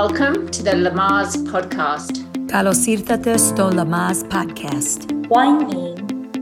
[0.00, 2.12] Welcome to the Lamaze podcast.
[2.48, 5.08] 卡罗西特特斯托 Lamaze podcast。
[5.28, 5.96] 欢迎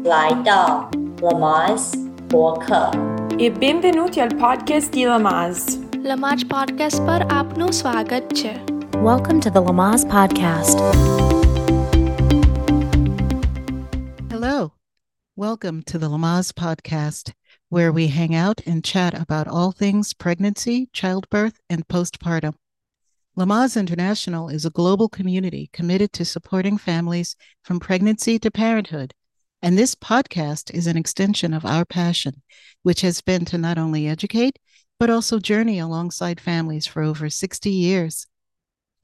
[0.04, 0.90] 来到
[1.22, 1.96] Lamaze
[2.28, 2.98] Podcast.
[3.38, 5.78] E benvenuti al podcast di Lamaze.
[6.04, 8.52] Lamaze podcast par આપનું સ્વાગત છે.
[9.00, 10.76] Welcome to the Lamaze podcast.
[14.30, 14.74] Hello.
[15.34, 17.32] Welcome to the Lamaze podcast
[17.70, 22.52] where we hang out and chat about all things pregnancy, childbirth, and postpartum.
[23.38, 29.12] Lamaze International is a global community committed to supporting families from pregnancy to parenthood.
[29.60, 32.40] And this podcast is an extension of our passion,
[32.82, 34.58] which has been to not only educate,
[34.98, 38.26] but also journey alongside families for over 60 years.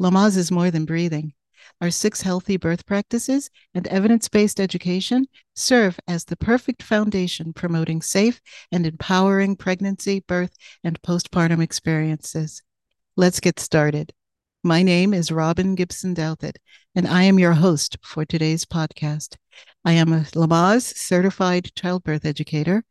[0.00, 1.34] Lamaze is more than breathing.
[1.82, 8.00] Our six healthy birth practices and evidence based education serve as the perfect foundation promoting
[8.00, 8.40] safe
[8.72, 12.62] and empowering pregnancy, birth, and postpartum experiences.
[13.14, 14.14] Let's get started.
[14.64, 16.54] My name is Robin Gibson Douthit,
[16.94, 19.34] and I am your host for today's podcast.
[19.84, 22.84] I am a Lamaze certified childbirth educator,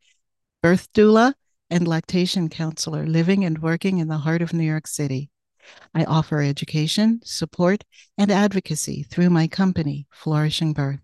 [0.62, 1.34] birth doula,
[1.70, 5.30] and lactation counselor living and working in the heart of New York City.
[5.96, 7.86] I offer education, support,
[8.18, 11.00] and advocacy through my company, Flourishing Birth.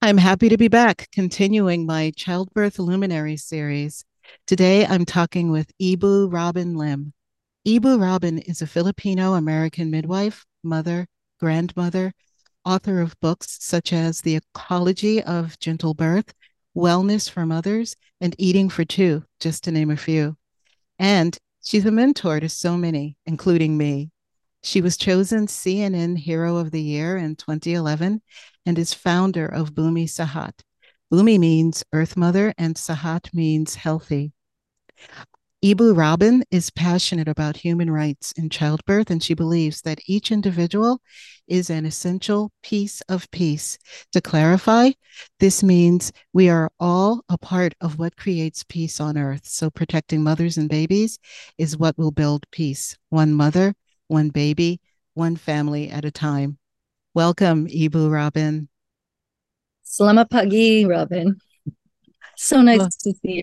[0.00, 4.04] I'm happy to be back, continuing my Childbirth Luminary series.
[4.46, 7.14] Today, I'm talking with Ibu Robin Lim.
[7.66, 11.06] Ibu Robin is a Filipino American midwife, mother,
[11.40, 12.12] grandmother,
[12.62, 16.34] author of books such as The Ecology of Gentle Birth,
[16.76, 20.36] Wellness for Mothers, and Eating for Two, just to name a few.
[20.98, 24.10] And she's a mentor to so many, including me.
[24.62, 28.20] She was chosen CNN Hero of the Year in 2011
[28.66, 30.52] and is founder of Bumi Sehat.
[31.10, 34.34] Bumi means Earth Mother, and Sehat means healthy.
[35.64, 41.00] Ibu Robin is passionate about human rights in childbirth, and she believes that each individual
[41.48, 43.78] is an essential piece of peace.
[44.12, 44.90] To clarify,
[45.40, 49.46] this means we are all a part of what creates peace on earth.
[49.46, 51.18] So, protecting mothers and babies
[51.56, 52.98] is what will build peace.
[53.08, 53.74] One mother,
[54.08, 54.82] one baby,
[55.14, 56.58] one family at a time.
[57.14, 58.68] Welcome, Ibu Robin.
[59.82, 61.40] Selamat pagi, Robin.
[62.36, 63.42] So nice to see you.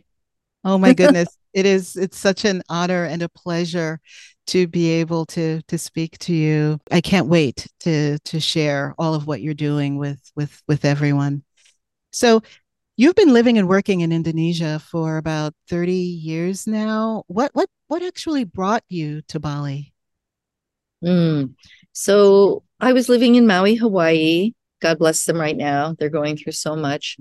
[0.64, 1.28] Oh my goodness.
[1.54, 4.00] it is it's such an honor and a pleasure
[4.48, 6.80] to be able to to speak to you.
[6.92, 11.44] I can't wait to to share all of what you're doing with with with everyone.
[12.12, 12.42] So
[12.98, 17.24] you've been living and working in Indonesia for about 30 years now.
[17.28, 19.94] What what what actually brought you to Bali?
[21.04, 21.56] Mm.
[21.94, 24.54] So I was living in Maui, Hawaii.
[24.82, 25.96] God bless them right now.
[25.98, 27.18] They're going through so much.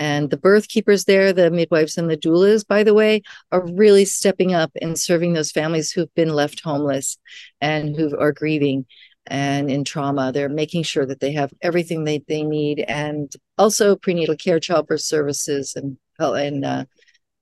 [0.00, 3.20] And the birth keepers there, the midwives and the doulas, by the way,
[3.52, 7.18] are really stepping up and serving those families who've been left homeless
[7.60, 8.86] and who are grieving
[9.26, 10.32] and in trauma.
[10.32, 15.02] They're making sure that they have everything they, they need and also prenatal care, childbirth
[15.02, 16.84] services, and, and uh,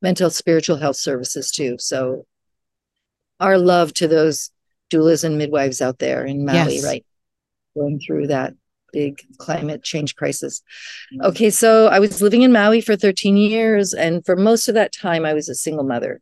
[0.02, 1.76] mental, spiritual health services too.
[1.78, 2.26] So
[3.38, 4.50] our love to those
[4.90, 6.84] doulas and midwives out there in Maui, Yes.
[6.84, 7.06] right?
[7.76, 8.54] Going through that
[8.92, 10.62] big climate change crisis.
[11.22, 14.92] Okay, so I was living in Maui for 13 years, and for most of that
[14.92, 16.20] time, I was a single mother.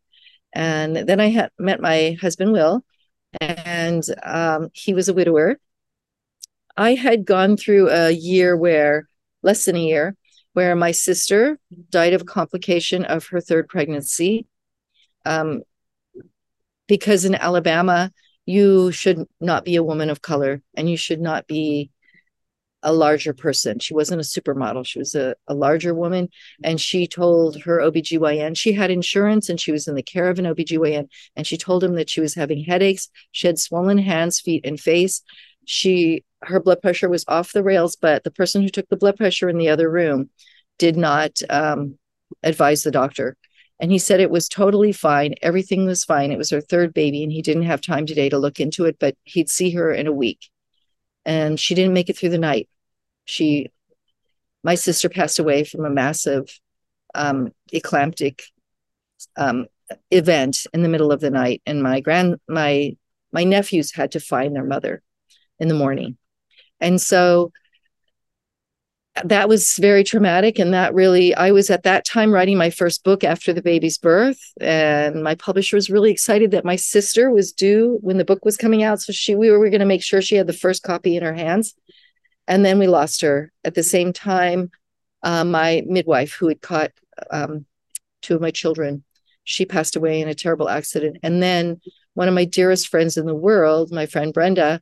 [0.53, 2.85] And then I had met my husband, Will,
[3.41, 5.59] and um, he was a widower.
[6.77, 9.09] I had gone through a year where,
[9.43, 10.17] less than a year,
[10.53, 11.59] where my sister
[11.91, 14.47] died of a complication of her third pregnancy.
[15.25, 15.63] Um,
[16.87, 18.13] because in Alabama,
[18.47, 21.91] you should not be a woman of color and you should not be
[22.83, 23.79] a larger person.
[23.79, 24.87] She wasn't a supermodel.
[24.87, 26.29] She was a, a larger woman.
[26.63, 30.39] And she told her OBGYN, she had insurance and she was in the care of
[30.39, 31.09] an OBGYN.
[31.35, 33.09] And she told him that she was having headaches.
[33.33, 35.23] She had swollen hands, feet, and face.
[35.65, 39.17] She her blood pressure was off the rails, but the person who took the blood
[39.17, 40.31] pressure in the other room
[40.79, 41.99] did not um,
[42.43, 43.37] advise the doctor.
[43.81, 45.35] And he said it was totally fine.
[45.43, 46.31] Everything was fine.
[46.31, 48.97] It was her third baby, and he didn't have time today to look into it,
[48.99, 50.49] but he'd see her in a week.
[51.27, 52.71] And she didn't make it through the night.
[53.27, 53.71] She,
[54.65, 56.49] my sister passed away from a massive
[57.15, 58.45] um, eclamptic
[59.37, 59.67] um,
[60.11, 61.61] event in the middle of the night.
[61.67, 62.97] And my grand, my,
[63.33, 65.03] my nephews had to find their mother
[65.59, 66.17] in the morning.
[66.81, 67.53] And so
[69.25, 73.03] that was very traumatic and that really i was at that time writing my first
[73.03, 77.53] book after the baby's birth and my publisher was really excited that my sister was
[77.53, 80.21] due when the book was coming out so she we were going to make sure
[80.21, 81.75] she had the first copy in her hands
[82.47, 84.71] and then we lost her at the same time
[85.23, 86.93] uh, my midwife who had caught
[87.31, 87.65] um,
[88.23, 89.03] two of my children
[89.45, 91.81] she passed away in a terrible accident and then
[92.17, 94.81] one of my dearest friends in the world, my friend Brenda,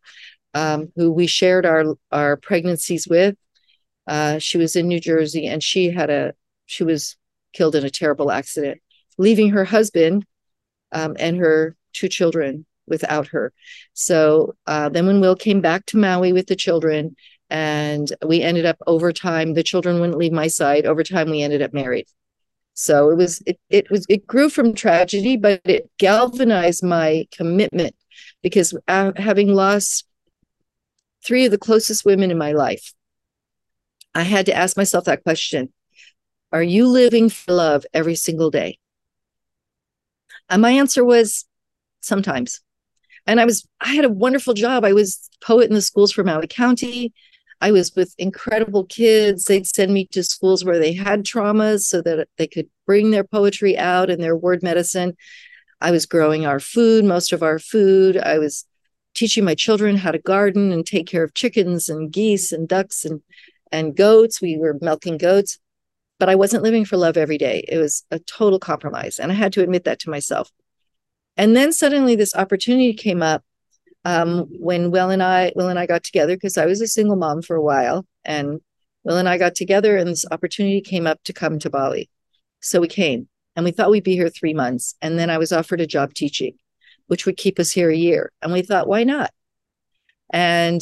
[0.54, 3.36] um, who we shared our our pregnancies with.
[4.06, 6.34] Uh, she was in New Jersey, and she had a
[6.66, 7.16] she was
[7.52, 8.80] killed in a terrible accident,
[9.18, 10.24] leaving her husband
[10.92, 13.52] um, and her two children without her.
[13.94, 17.16] So uh, then, when Will came back to Maui with the children,
[17.50, 20.86] and we ended up over time, the children wouldn't leave my side.
[20.86, 22.06] Over time, we ended up married.
[22.74, 27.94] So it was it it was it grew from tragedy, but it galvanized my commitment
[28.42, 30.06] because uh, having lost
[31.24, 32.92] three of the closest women in my life,
[34.14, 35.72] I had to ask myself that question:
[36.52, 38.78] Are you living for love every single day?
[40.48, 41.44] And my answer was
[42.00, 42.60] sometimes.
[43.26, 44.84] And I was I had a wonderful job.
[44.84, 47.12] I was poet in the schools for Maui County.
[47.60, 49.46] I was with incredible kids.
[49.46, 53.24] They'd send me to schools where they had traumas so that they could bring their
[53.24, 55.16] poetry out and their word medicine.
[55.80, 58.16] I was growing our food, most of our food.
[58.18, 58.66] I was
[59.14, 63.04] teaching my children how to garden and take care of chickens and geese and ducks
[63.04, 63.22] and
[63.74, 64.40] and goats.
[64.40, 65.58] We were milking goats,
[66.20, 67.64] but I wasn't living for love every day.
[67.68, 70.50] It was a total compromise, and I had to admit that to myself.
[71.36, 73.42] And then suddenly, this opportunity came up
[74.04, 77.16] um, when Will and I Will and I got together because I was a single
[77.16, 78.60] mom for a while, and
[79.02, 82.08] Will and I got together, and this opportunity came up to come to Bali.
[82.60, 85.52] So we came, and we thought we'd be here three months, and then I was
[85.52, 86.54] offered a job teaching,
[87.08, 89.32] which would keep us here a year, and we thought, why not?
[90.30, 90.80] And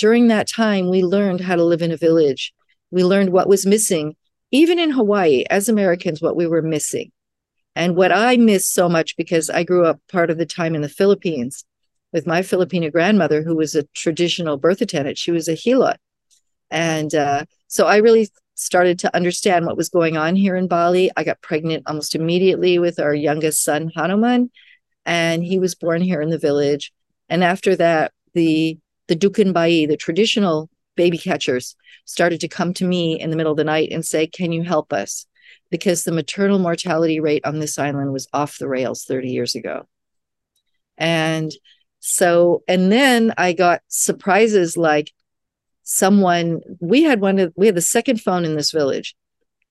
[0.00, 2.54] during that time, we learned how to live in a village.
[2.90, 4.16] We learned what was missing,
[4.50, 7.12] even in Hawaii, as Americans, what we were missing.
[7.76, 10.80] And what I miss so much because I grew up part of the time in
[10.80, 11.64] the Philippines
[12.14, 15.18] with my Filipino grandmother, who was a traditional birth attendant.
[15.18, 15.98] She was a hilot.
[16.70, 21.10] And uh, so I really started to understand what was going on here in Bali.
[21.14, 24.50] I got pregnant almost immediately with our youngest son, Hanuman,
[25.04, 26.90] and he was born here in the village.
[27.28, 28.78] And after that, the
[29.10, 31.74] the Dukun Bayi, the traditional baby catchers,
[32.04, 34.62] started to come to me in the middle of the night and say, Can you
[34.62, 35.26] help us?
[35.68, 39.88] Because the maternal mortality rate on this island was off the rails 30 years ago.
[40.96, 41.50] And
[41.98, 45.12] so, and then I got surprises like
[45.82, 49.16] someone, we had one of, we had the second phone in this village.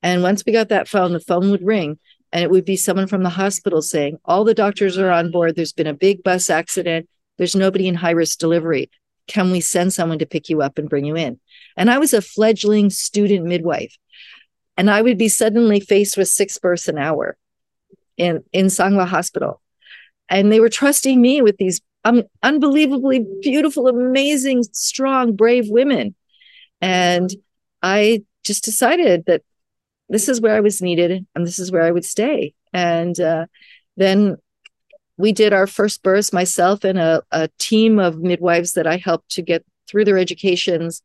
[0.04, 1.98] And once we got that phone, the phone would ring
[2.34, 5.56] and it would be someone from the hospital saying, All the doctors are on board.
[5.56, 7.08] There's been a big bus accident.
[7.38, 8.90] There's nobody in high risk delivery.
[9.30, 11.40] Can we send someone to pick you up and bring you in?
[11.78, 13.96] And I was a fledgling student midwife.
[14.76, 17.38] And I would be suddenly faced with six births an hour
[18.18, 19.62] in, in Sanglah Hospital.
[20.30, 26.16] And they were trusting me with these um, unbelievably beautiful, amazing, strong, brave women.
[26.82, 27.30] And
[27.82, 29.44] I just decided that
[30.08, 32.54] this is where I was needed and this is where I would stay.
[32.74, 33.46] And uh,
[33.96, 34.38] then
[35.20, 39.30] we did our first births, myself and a, a team of midwives that I helped
[39.32, 41.04] to get through their educations.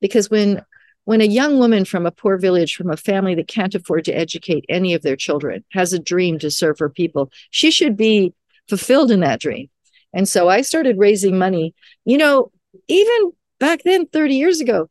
[0.00, 0.62] Because when
[1.04, 4.12] when a young woman from a poor village, from a family that can't afford to
[4.12, 8.34] educate any of their children, has a dream to serve her people, she should be
[8.68, 9.70] fulfilled in that dream.
[10.12, 11.74] And so I started raising money.
[12.04, 12.50] You know,
[12.88, 14.88] even back then, 30 years ago,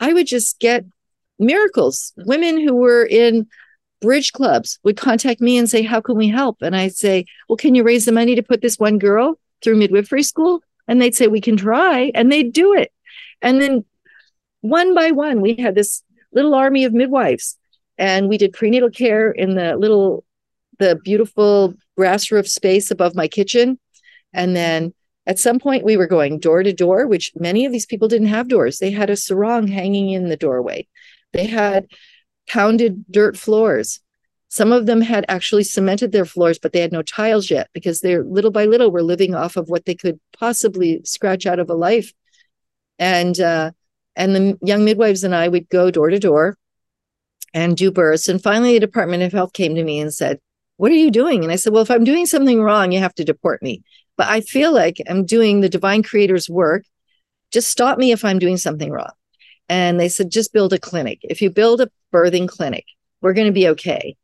[0.00, 0.84] I would just get
[1.38, 2.12] miracles.
[2.16, 3.46] Women who were in
[4.02, 6.58] bridge clubs would contact me and say, How can we help?
[6.60, 9.76] And I'd say, Well, can you raise the money to put this one girl through
[9.76, 10.62] midwifery school?
[10.86, 12.10] And they'd say, We can try.
[12.14, 12.92] And they'd do it.
[13.40, 13.84] And then
[14.60, 17.56] one by one, we had this little army of midwives.
[17.96, 20.24] And we did prenatal care in the little,
[20.78, 23.78] the beautiful grass roof space above my kitchen.
[24.32, 24.92] And then
[25.26, 28.28] at some point, we were going door to door, which many of these people didn't
[28.28, 28.78] have doors.
[28.78, 30.88] They had a sarong hanging in the doorway,
[31.32, 31.86] they had
[32.48, 34.00] pounded dirt floors.
[34.48, 38.00] Some of them had actually cemented their floors, but they had no tiles yet because
[38.00, 41.70] they're little by little were living off of what they could possibly scratch out of
[41.70, 42.12] a life.
[42.98, 43.72] And uh,
[44.14, 46.58] and the young midwives and I would go door to door
[47.54, 48.28] and do births.
[48.28, 50.38] And finally, the Department of Health came to me and said,
[50.76, 51.42] What are you doing?
[51.42, 53.82] And I said, Well, if I'm doing something wrong, you have to deport me
[54.16, 56.84] but I feel like I'm doing the divine creator's work.
[57.50, 59.10] Just stop me if I'm doing something wrong.
[59.68, 61.20] And they said, just build a clinic.
[61.22, 62.84] If you build a birthing clinic,
[63.20, 64.16] we're going to be okay.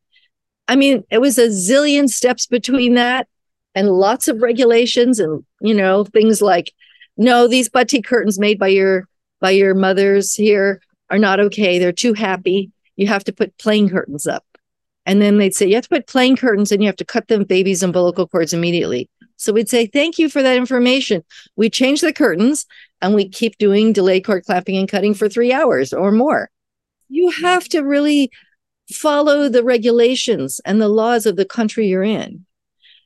[0.67, 3.27] I mean, it was a zillion steps between that
[3.75, 6.73] and lots of regulations and, you know, things like,
[7.17, 9.09] no, these batik curtains made by your
[9.41, 11.79] by your mothers here are not okay.
[11.79, 12.71] They're too happy.
[12.97, 14.45] You have to put plain curtains up.
[15.07, 17.29] And then they'd say, you have to put plain curtains and you have to cut
[17.29, 19.09] them baby's umbilical cords immediately.
[19.37, 21.25] So we'd say, thank you for that information.
[21.57, 22.67] We change the curtains
[23.01, 26.51] and we keep doing delay cord clamping and cutting for three hours or more.
[27.09, 28.31] You have to really
[28.93, 32.45] follow the regulations and the laws of the country you're in.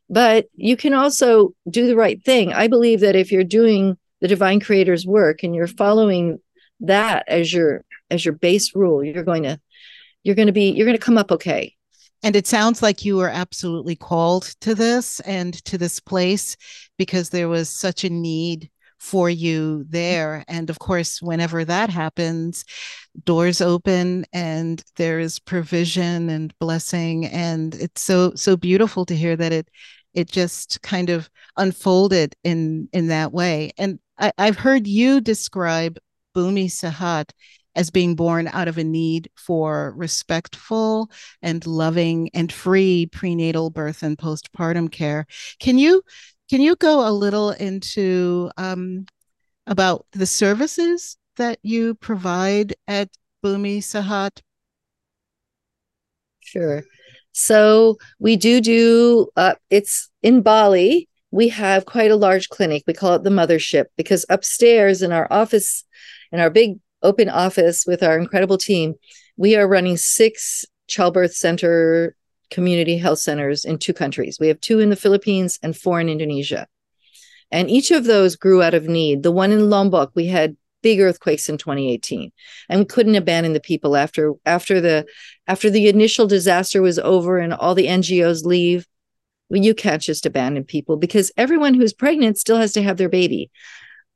[0.08, 2.52] but you can also do the right thing.
[2.52, 6.38] I believe that if you're doing the divine creator's work and you're following
[6.80, 9.58] that as your as your base rule, you're going to
[10.22, 11.74] you're going to be you're going to come up okay.
[12.22, 16.56] And it sounds like you were absolutely called to this and to this place
[16.98, 18.70] because there was such a need
[19.02, 20.44] for you there.
[20.46, 22.64] And of course, whenever that happens,
[23.24, 27.26] doors open and there is provision and blessing.
[27.26, 29.68] And it's so, so beautiful to hear that it
[30.14, 33.72] it just kind of unfolded in in that way.
[33.76, 35.98] And I, I've heard you describe
[36.36, 37.32] Bumi Sehat
[37.74, 44.02] as being born out of a need for respectful and loving and free prenatal birth
[44.02, 45.26] and postpartum care.
[45.58, 46.02] Can you
[46.52, 49.06] can you go a little into um,
[49.66, 53.08] about the services that you provide at
[53.42, 54.42] Bumi Sehat?
[56.40, 56.82] Sure.
[57.32, 59.28] So we do do.
[59.34, 61.08] Uh, it's in Bali.
[61.30, 62.82] We have quite a large clinic.
[62.86, 65.84] We call it the mothership because upstairs in our office,
[66.32, 68.96] in our big open office with our incredible team,
[69.38, 72.14] we are running six childbirth center
[72.52, 74.38] community health centers in two countries.
[74.38, 76.68] We have two in the Philippines and four in Indonesia.
[77.50, 79.22] And each of those grew out of need.
[79.22, 82.32] The one in Lombok, we had big earthquakes in 2018
[82.68, 85.06] and we couldn't abandon the people after after the
[85.46, 88.86] after the initial disaster was over and all the NGOs leave.
[89.48, 93.08] Well, you can't just abandon people because everyone who's pregnant still has to have their
[93.08, 93.50] baby.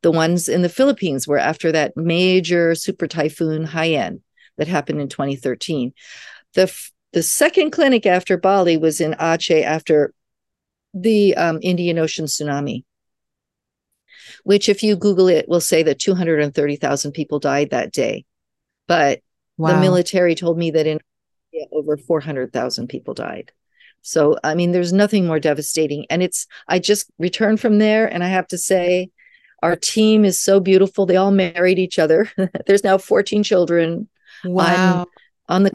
[0.03, 4.21] The ones in the Philippines were after that major super typhoon Haiyan
[4.57, 5.93] that happened in 2013.
[6.55, 6.73] The
[7.17, 10.13] the second clinic after Bali was in Aceh after
[10.93, 12.85] the um, Indian Ocean tsunami,
[14.45, 18.27] which, if you Google it, will say that 230,000 people died that day.
[18.87, 19.23] But
[19.57, 19.73] wow.
[19.73, 21.01] the military told me that in
[21.73, 23.51] over 400,000 people died.
[24.03, 26.05] So, I mean, there's nothing more devastating.
[26.11, 29.09] And it's, I just returned from there, and I have to say,
[29.63, 31.07] our team is so beautiful.
[31.07, 32.31] They all married each other.
[32.67, 34.07] there's now 14 children
[34.45, 34.99] wow.
[35.01, 35.07] on,
[35.49, 35.73] on the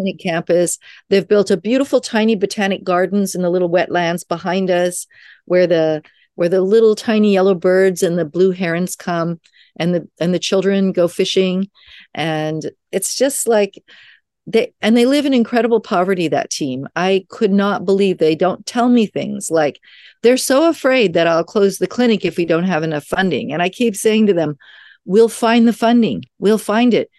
[0.00, 0.78] clinic campus.
[1.08, 5.06] They've built a beautiful tiny botanic gardens in the little wetlands behind us
[5.44, 6.02] where the
[6.36, 9.40] where the little tiny yellow birds and the blue herons come
[9.76, 11.68] and the and the children go fishing.
[12.14, 13.82] And it's just like
[14.46, 16.88] they and they live in incredible poverty that team.
[16.96, 19.50] I could not believe they don't tell me things.
[19.50, 19.80] Like
[20.22, 23.52] they're so afraid that i'll close the clinic if we don't have enough funding.
[23.52, 24.56] And i keep saying to them
[25.04, 26.24] we'll find the funding.
[26.38, 27.10] We'll find it.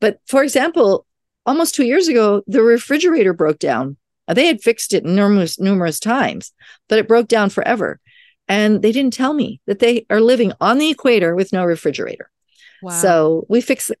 [0.00, 1.05] But for example
[1.46, 3.96] almost two years ago, the refrigerator broke down.
[4.28, 6.52] They had fixed it numerous, numerous times,
[6.88, 8.00] but it broke down forever.
[8.48, 12.30] And they didn't tell me that they are living on the equator with no refrigerator.
[12.82, 12.90] Wow.
[12.90, 14.00] So we fixed it.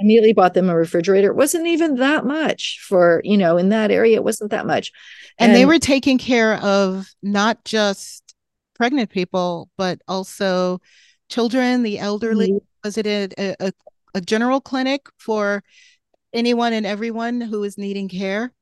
[0.00, 1.30] Immediately bought them a refrigerator.
[1.30, 4.90] It wasn't even that much for, you know, in that area, it wasn't that much.
[5.38, 8.34] And, and they were taking care of not just
[8.74, 10.80] pregnant people, but also
[11.28, 12.48] children, the elderly.
[12.48, 12.66] Mm-hmm.
[12.82, 13.72] Was it a, a,
[14.14, 15.62] a general clinic for
[16.34, 18.52] anyone and everyone who is needing care?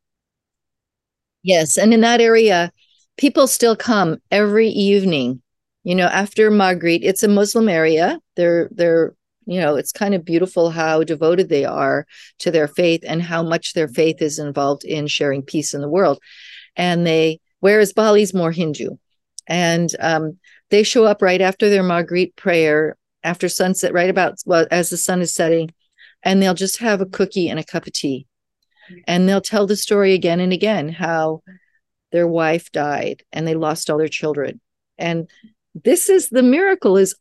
[1.43, 1.77] Yes.
[1.77, 2.73] And in that area,
[3.17, 5.43] people still come every evening.
[5.83, 8.21] You know, after Maghrib, it's a Muslim area.
[8.37, 9.15] They're they're
[9.47, 12.07] you know, it's kind of beautiful how devoted they are
[12.39, 15.89] to their faith and how much their faith is involved in sharing peace in the
[15.89, 16.21] world.
[16.77, 18.97] And they, whereas Bali's more Hindu,
[19.47, 20.39] and um,
[20.71, 24.97] they show up right after their Maghrib prayer after sunset, right about well as the
[24.97, 25.73] sun is setting,
[26.23, 28.27] and they'll just have a cookie and a cup of tea.
[28.91, 29.01] Mm-hmm.
[29.07, 31.43] And they'll tell the story again and again how
[32.11, 34.61] their wife died and they lost all their children.
[34.99, 35.29] And
[35.75, 37.15] this is the miracle is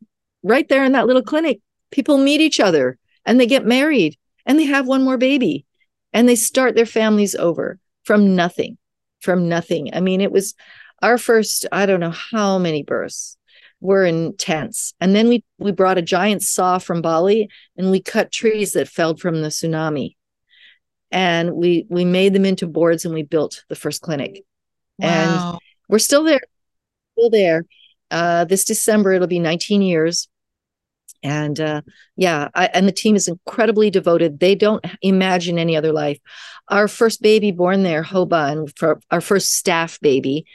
[0.44, 1.60] right there in that little clinic.
[1.92, 5.66] People meet each other and they get married and they have one more baby
[6.14, 8.78] and they start their families over from nothing,
[9.22, 9.94] from nothing.
[9.94, 10.54] I mean, it was
[11.02, 13.38] our first, I don't know how many births
[13.82, 14.94] were intense.
[15.02, 18.88] And then we we brought a giant saw from Bali and we cut trees that
[18.88, 20.16] fell from the tsunami.
[21.10, 24.44] And we we made them into boards and we built the first clinic.
[25.00, 25.08] Wow.
[25.08, 25.60] And
[25.90, 26.42] we're still there,
[27.18, 27.66] still there.
[28.12, 30.30] Uh, this December it'll be 19 years.
[31.24, 31.82] And uh,
[32.16, 34.40] yeah, I, and the team is incredibly devoted.
[34.40, 36.20] They don't imagine any other life.
[36.68, 40.46] Our first baby born there, Hoba, and for our first staff baby,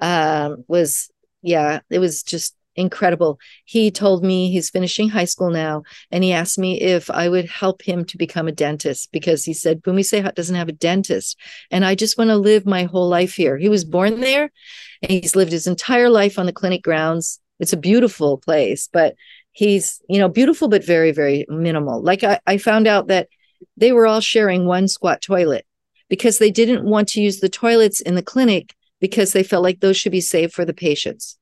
[0.00, 1.10] uh, was
[1.42, 3.38] yeah, it was just incredible.
[3.64, 7.48] He told me he's finishing high school now, and he asked me if I would
[7.48, 11.38] help him to become a dentist because he said Bumi Sehat doesn't have a dentist,
[11.70, 13.58] and I just want to live my whole life here.
[13.58, 14.50] He was born there,
[15.02, 17.40] and he's lived his entire life on the clinic grounds.
[17.60, 19.14] It's a beautiful place, but
[19.52, 22.02] he's you know beautiful but very very minimal.
[22.02, 23.28] Like I, I found out that
[23.76, 25.66] they were all sharing one squat toilet
[26.08, 29.80] because they didn't want to use the toilets in the clinic because they felt like
[29.80, 31.38] those should be saved for the patients.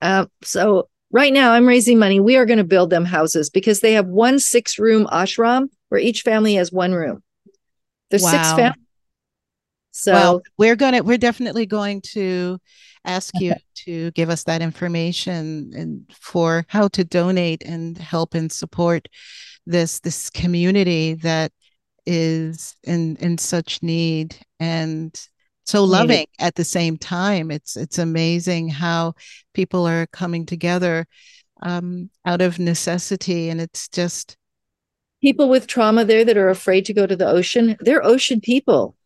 [0.00, 2.20] Uh, so right now, I'm raising money.
[2.20, 6.00] We are going to build them houses because they have one six room ashram where
[6.00, 7.22] each family has one room.
[8.10, 8.30] There's wow.
[8.30, 8.86] six families.
[9.92, 12.58] So well, we're gonna we're definitely going to
[13.04, 13.54] ask you
[13.86, 19.08] to give us that information and for how to donate and help and support
[19.66, 21.52] this this community that
[22.06, 25.28] is in in such need and
[25.70, 27.50] so loving at the same time.
[27.50, 29.14] It's it's amazing how
[29.54, 31.06] people are coming together
[31.62, 34.36] um, out of necessity and it's just
[35.20, 38.96] people with trauma there that are afraid to go to the ocean they're ocean people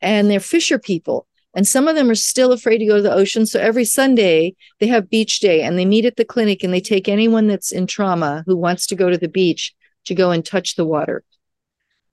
[0.00, 3.12] and they're fisher people and some of them are still afraid to go to the
[3.12, 3.44] ocean.
[3.46, 6.80] So every sunday they have beach day and they meet at the clinic and they
[6.80, 9.74] take anyone that's in trauma who wants to go to the beach
[10.06, 11.22] to go and touch the water.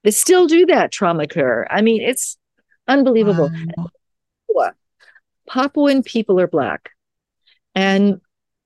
[0.03, 1.67] They still do that trauma care.
[1.71, 2.37] I mean it's
[2.87, 3.49] unbelievable
[4.49, 4.71] wow.
[5.49, 6.91] papuan people are black
[7.73, 8.21] and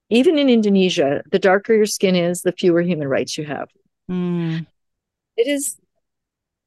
[0.09, 3.69] even in indonesia the darker your skin is the fewer human rights you have
[4.09, 4.65] mm.
[5.38, 5.77] it is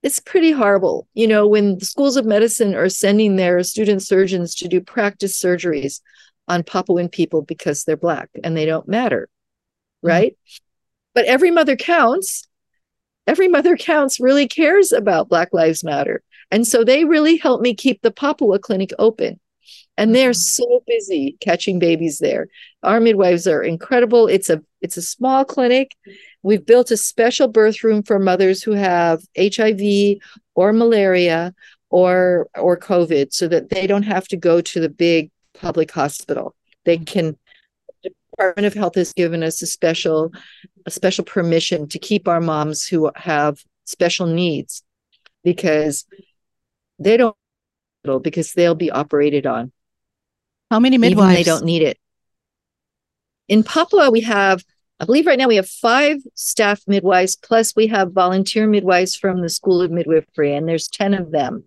[0.03, 1.07] it's pretty horrible.
[1.15, 5.41] You know, when the schools of medicine are sending their student surgeons to do practice
[5.41, 6.01] surgeries
[6.49, 9.29] on Papuan people because they're black and they don't matter,
[10.05, 10.09] mm-hmm.
[10.09, 10.33] right?
[10.33, 10.65] Mm-hmm.
[11.15, 12.49] But every mother counts.
[13.25, 16.25] Every mother counts really cares about Black Lives Matter.
[16.53, 19.41] And so they really help me keep the Papua clinic open.
[19.97, 20.65] And they're mm-hmm.
[20.65, 22.47] so busy catching babies there.
[22.85, 24.29] Our midwives are incredible.
[24.29, 25.93] It's a it's a small clinic
[26.43, 30.19] We've built a special birth room for mothers who have HIV
[30.55, 31.55] or malaria
[31.91, 36.55] or or COVID so that they don't have to go to the big public hospital.
[36.85, 37.37] They can
[38.03, 40.33] the Department of Health has given us a special
[40.85, 44.83] a special permission to keep our moms who have special needs
[45.45, 46.05] because
[47.05, 47.37] they don't
[48.23, 49.73] because they'll be operated on.
[50.71, 51.37] How many midwives?
[51.37, 51.99] they don't need it.
[53.49, 54.63] In Papua, we have
[55.03, 59.41] I believe right now we have five staff midwives, plus we have volunteer midwives from
[59.41, 61.65] the School of Midwifery, and there's 10 of them.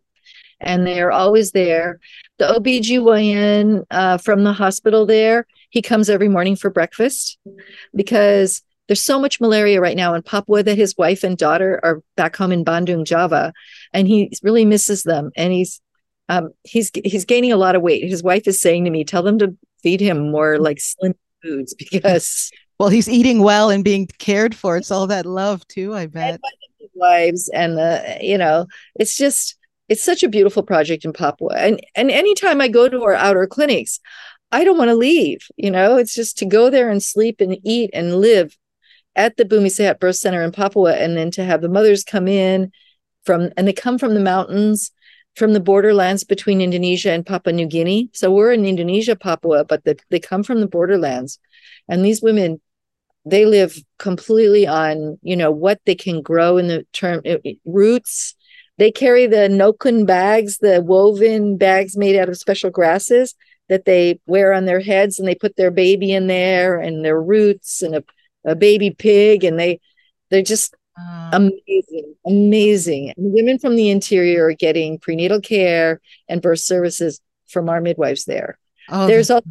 [0.61, 1.99] And they're always there.
[2.39, 7.37] The OBGYN uh, from the hospital there, he comes every morning for breakfast
[7.93, 12.01] because there's so much malaria right now in Papua that his wife and daughter are
[12.15, 13.53] back home in Bandung, Java,
[13.93, 15.31] and he really misses them.
[15.35, 15.81] And he's
[16.29, 18.07] um, he's he's gaining a lot of weight.
[18.07, 21.73] His wife is saying to me, "Tell them to feed him more like slim foods
[21.91, 24.77] because well, he's eating well and being cared for.
[24.77, 26.41] It's all that love too, I bet.
[26.93, 29.57] Wives and the, you know, it's just
[29.89, 31.55] it's such a beautiful project in Papua.
[31.55, 33.99] And and anytime I go to our outer clinics,
[34.51, 35.39] I don't want to leave.
[35.57, 38.57] You know, it's just to go there and sleep and eat and live
[39.15, 42.27] at the Bumi Sehat Birth Center in Papua, and then to have the mothers come
[42.27, 42.71] in
[43.23, 44.91] from and they come from the mountains,
[45.35, 48.09] from the borderlands between Indonesia and Papua New Guinea.
[48.13, 51.39] So we're in Indonesia, Papua, but the, they come from the borderlands,
[51.87, 52.59] and these women
[53.25, 57.21] they live completely on you know what they can grow in the term
[57.65, 58.35] roots
[58.77, 63.33] they carry the noken bags the woven bags made out of special grasses
[63.67, 67.19] that they wear on their heads and they put their baby in there and their
[67.19, 68.03] roots and a,
[68.45, 69.79] a baby pig and they
[70.29, 71.29] they're just uh.
[71.33, 77.69] amazing amazing and women from the interior are getting prenatal care and birth services from
[77.69, 78.57] our midwives there
[78.89, 79.41] Oh, There's a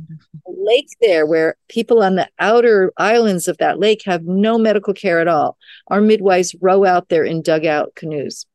[0.47, 5.19] lake there where people on the outer islands of that lake have no medical care
[5.19, 5.59] at all.
[5.89, 8.47] Our midwives row out there in dugout canoes.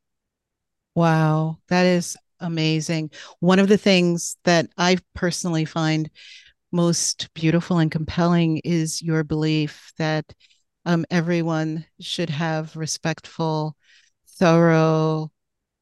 [0.95, 3.11] Wow, that is amazing.
[3.39, 6.09] One of the things that I personally find
[6.71, 10.25] most beautiful and compelling is your belief that
[10.85, 13.75] um, everyone should have respectful,
[14.37, 15.31] thorough,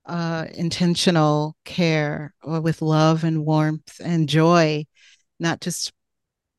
[0.06, 4.86] uh, intentional care or with love and warmth and joy,
[5.40, 5.92] not just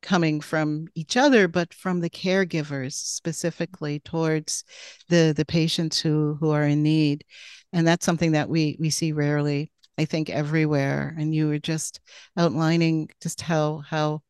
[0.01, 4.63] coming from each other, but from the caregivers specifically towards
[5.09, 7.25] the the patients who who are in need,
[7.73, 9.71] and that's something that we we see rarely.
[9.99, 11.99] I think everywhere, and you were just
[12.37, 14.21] outlining just how how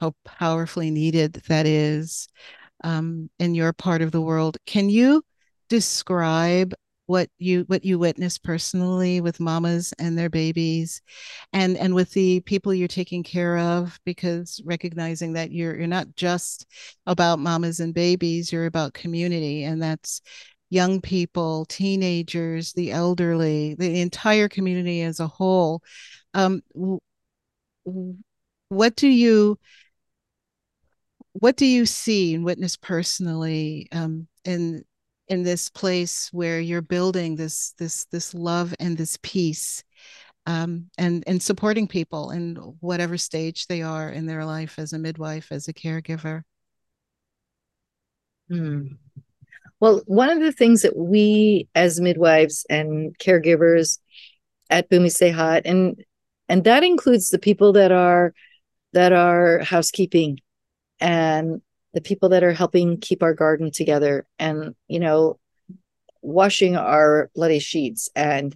[0.00, 2.26] how powerfully needed that is
[2.84, 4.56] um, in your part of the world.
[4.66, 5.22] Can you
[5.68, 6.74] describe
[7.10, 11.02] what you what you witness personally with mamas and their babies
[11.52, 16.14] and and with the people you're taking care of because recognizing that you're you're not
[16.14, 16.66] just
[17.06, 20.22] about mamas and babies you're about community and that's
[20.70, 25.82] young people teenagers the elderly the entire community as a whole
[26.34, 26.62] um,
[28.68, 29.58] what do you
[31.32, 34.82] what do you see and witness personally um, in
[35.28, 39.84] in this place where you're building this this this love and this peace
[40.46, 44.98] um, and and supporting people in whatever stage they are in their life as a
[44.98, 46.42] midwife, as a caregiver.
[48.48, 48.88] Hmm.
[49.80, 53.98] Well, one of the things that we as midwives and caregivers
[54.68, 56.04] at Bumi Sehat, and
[56.48, 58.34] and that includes the people that are
[58.92, 60.38] that are housekeeping
[61.00, 61.62] and
[61.92, 65.38] the people that are helping keep our garden together and you know
[66.22, 68.54] washing our bloody sheets and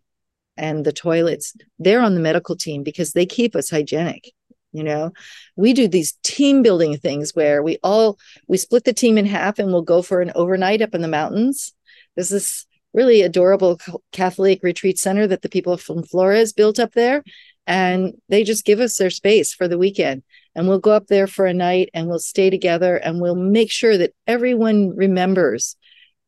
[0.56, 4.32] and the toilets they're on the medical team because they keep us hygienic
[4.74, 5.12] you know?
[5.56, 9.58] We do these team building things where we all we split the team in half
[9.58, 11.72] and we'll go for an overnight up in the mountains.
[12.14, 13.80] There's this really adorable
[14.12, 17.24] catholic retreat center that the people from flores built up there
[17.66, 20.22] and they just give us their space for the weekend.
[20.54, 23.72] And we'll go up there for a night and we'll stay together and we'll make
[23.72, 25.76] sure that everyone remembers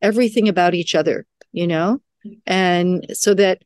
[0.01, 2.01] everything about each other you know?
[2.47, 3.63] And so that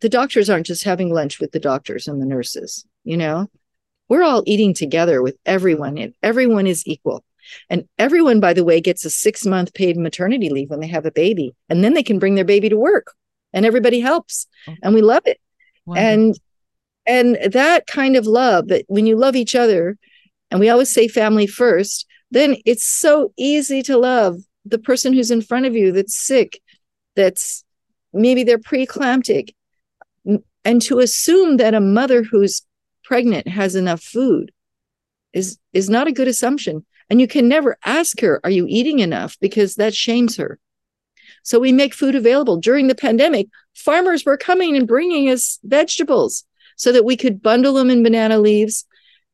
[0.00, 3.48] the doctors aren't just having lunch with the doctors and the nurses you know
[4.08, 7.24] we're all eating together with everyone and everyone is equal
[7.68, 11.06] and everyone by the way gets a 6 month paid maternity leave when they have
[11.06, 13.12] a baby and then they can bring their baby to work
[13.52, 14.74] and everybody helps oh.
[14.82, 15.40] and we love it
[15.86, 16.08] Wonderful.
[16.08, 16.38] and
[17.06, 19.98] and that kind of love that when you love each other
[20.50, 25.30] and we always say family first then it's so easy to love the person who's
[25.30, 26.60] in front of you that's sick
[27.16, 27.64] that's
[28.12, 29.50] maybe they're preeclamptic
[30.64, 32.62] and to assume that a mother who's
[33.04, 34.52] pregnant has enough food
[35.32, 36.84] is is not a good assumption.
[37.10, 39.36] And you can never ask her are you eating enough?
[39.40, 40.58] because that shames her.
[41.42, 42.56] So we make food available.
[42.56, 46.44] During the pandemic farmers were coming and bringing us vegetables
[46.76, 48.86] so that we could bundle them in banana leaves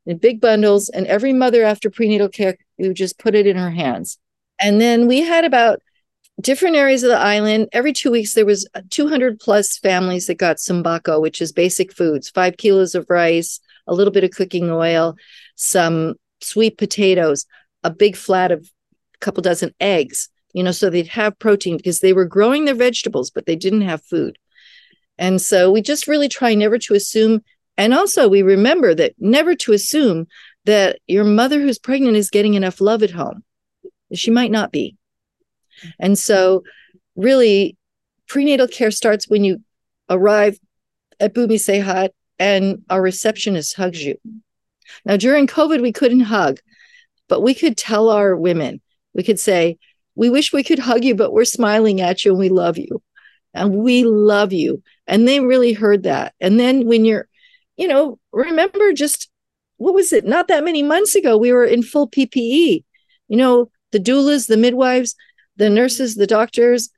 [0.07, 0.89] in big bundles.
[0.89, 4.19] And every mother after prenatal care we would just put it in her hands.
[4.59, 5.81] And then we had about
[6.41, 10.57] different areas of the island every two weeks there was 200 plus families that got
[10.57, 15.17] sembako which is basic foods five kilos of rice a little bit of cooking oil
[15.57, 17.47] some sweet potatoes
[17.83, 18.61] a big flat of
[19.15, 22.75] a couple dozen eggs you know so they'd have protein because they were growing their
[22.75, 24.39] vegetables but they didn't have food.
[25.19, 27.43] And so we just really try never to assume
[27.77, 30.27] and also we remember that never to assume
[30.65, 33.43] that your mother who's pregnant is getting enough love at home.
[34.13, 34.97] She might not be
[35.99, 36.63] and so,
[37.17, 37.77] really,
[38.29, 39.63] prenatal care starts when you
[40.09, 40.59] arrive
[41.19, 44.17] at Bumi Sehat and our receptionist hugs you.
[45.05, 46.59] Now, during COVID, we couldn't hug,
[47.29, 48.81] but we could tell our women,
[49.15, 49.79] we could say,
[50.15, 53.03] We wish we could hug you, but we're smiling at you and we love you.
[53.53, 54.83] And we love you.
[55.07, 56.35] And they really heard that.
[56.41, 57.29] And then when you're,
[57.77, 59.29] you know, remember just
[59.79, 60.27] what was it?
[60.27, 62.85] Not that many months ago, we were in full PPE.
[63.29, 65.17] You know, the doulas, the midwives,
[65.61, 66.89] the nurses, the doctors,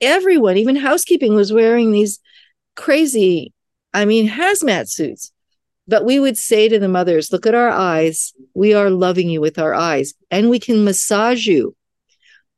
[0.00, 2.20] everyone, even housekeeping was wearing these
[2.76, 3.52] crazy,
[3.92, 5.32] I mean, hazmat suits.
[5.88, 8.32] But we would say to the mothers, look at our eyes.
[8.54, 11.74] We are loving you with our eyes, and we can massage you.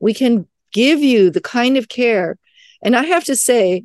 [0.01, 2.37] We can give you the kind of care.
[2.83, 3.85] And I have to say,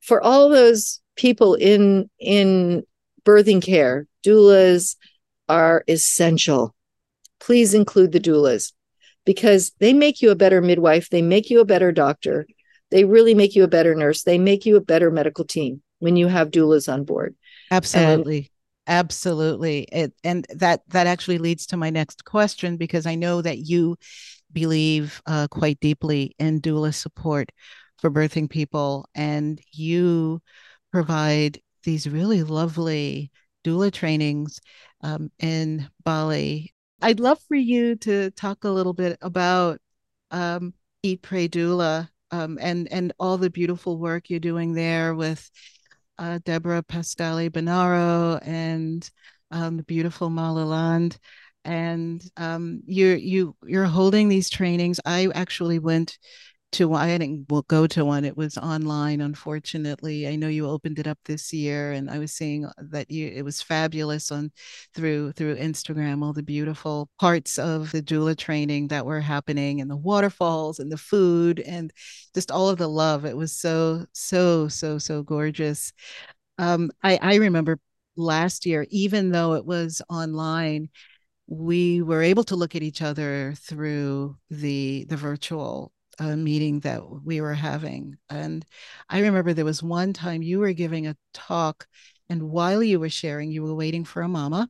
[0.00, 2.84] for all those people in in
[3.24, 4.94] birthing care, doulas
[5.48, 6.72] are essential.
[7.40, 8.70] Please include the doulas
[9.26, 12.46] because they make you a better midwife, they make you a better doctor,
[12.90, 16.16] they really make you a better nurse, they make you a better medical team when
[16.16, 17.34] you have doulas on board.
[17.70, 18.36] Absolutely.
[18.38, 18.48] And,
[18.88, 23.58] absolutely it, and that that actually leads to my next question because i know that
[23.58, 23.96] you
[24.52, 27.50] believe uh, quite deeply in doula support
[27.98, 30.40] for birthing people and you
[30.92, 33.32] provide these really lovely
[33.64, 34.60] doula trainings
[35.00, 39.80] um, in bali I'd love for you to talk a little bit about
[40.30, 45.50] um, Eat Pray Doula um, and and all the beautiful work you're doing there with
[46.18, 49.08] uh, Deborah Pascali Bonaro and
[49.50, 51.18] um, the beautiful Malaland.
[51.64, 55.00] And um, you're you you're holding these trainings.
[55.04, 56.18] I actually went
[56.72, 57.00] to one.
[57.00, 58.24] I didn't well, go to one.
[58.24, 60.28] It was online, unfortunately.
[60.28, 63.42] I know you opened it up this year, and I was seeing that you it
[63.42, 64.52] was fabulous on
[64.94, 66.22] through through Instagram.
[66.22, 70.90] All the beautiful parts of the doula training that were happening, and the waterfalls, and
[70.90, 71.92] the food, and
[72.34, 73.24] just all of the love.
[73.24, 75.92] It was so so so so gorgeous.
[76.58, 77.78] Um, I I remember
[78.16, 80.90] last year, even though it was online
[81.48, 87.02] we were able to look at each other through the the virtual a meeting that
[87.24, 88.16] we were having.
[88.30, 88.64] And
[89.08, 91.86] I remember there was one time you were giving a talk,
[92.28, 94.68] and while you were sharing, you were waiting for a mama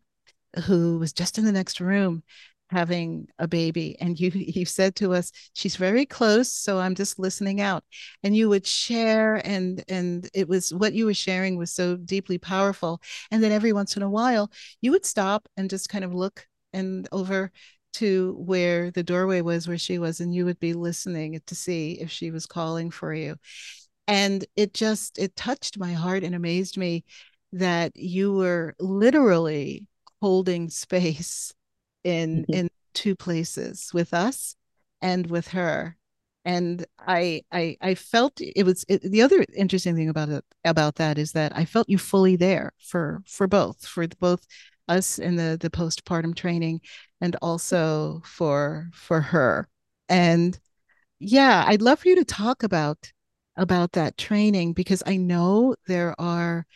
[0.67, 2.23] who was just in the next room.
[2.71, 7.17] having a baby and you you said to us she's very close so i'm just
[7.17, 7.85] listening out
[8.25, 12.39] and you would share and and it was what you were sharing was so deeply
[12.39, 16.13] powerful and then every once in a while you would stop and just kind of
[16.13, 17.53] look and over
[17.97, 21.93] to where the doorway was where she was and you would be listening to see
[21.93, 23.37] if she was calling for you
[24.07, 27.05] and it just it touched my heart and amazed me
[27.53, 29.89] that you were literally
[30.21, 31.55] holding space
[32.05, 32.53] in mm-hmm.
[32.53, 34.57] in two places with us
[35.01, 35.97] and with her
[36.45, 40.97] and i i i felt it was it, the other interesting thing about it about
[40.97, 44.47] that is that i felt you fully there for for both for both
[44.89, 46.81] us in the the postpartum training
[47.21, 49.69] and also for for her.
[50.09, 50.59] And
[51.19, 53.13] yeah i'd love for you to talk about
[53.57, 56.67] about that training because i know there are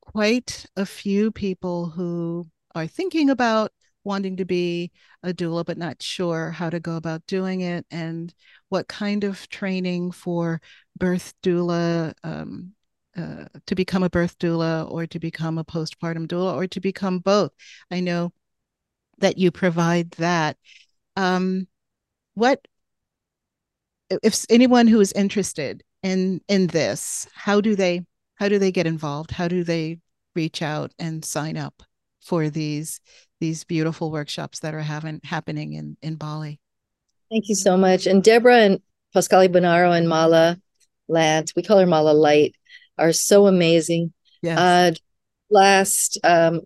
[0.00, 3.72] quite a few people who are thinking about
[4.04, 4.90] wanting to be
[5.22, 8.34] a doula but not sure how to go about doing it and
[8.68, 10.60] what kind of training for
[10.96, 12.72] birth doula um,
[13.16, 17.18] uh, to become a birth doula or to become a postpartum doula or to become
[17.18, 17.52] both
[17.90, 18.32] i know
[19.18, 20.56] that you provide that
[21.16, 21.66] um,
[22.34, 22.66] what
[24.22, 28.04] if anyone who is interested in in this how do they
[28.36, 29.98] how do they get involved how do they
[30.34, 31.82] reach out and sign up
[32.20, 33.00] for these
[33.40, 36.60] these beautiful workshops that are having happening in in Bali.
[37.30, 38.06] Thank you so much.
[38.06, 38.80] And Deborah and
[39.14, 40.58] Pascali Bonaro and Mala
[41.08, 42.54] Lant, we call her Mala Light,
[42.98, 44.12] are so amazing.
[44.42, 44.58] Yes.
[44.58, 44.92] Uh,
[45.50, 46.62] last um,